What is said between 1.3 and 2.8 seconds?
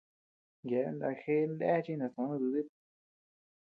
ndéa chi jinastoʼö nuku dutit.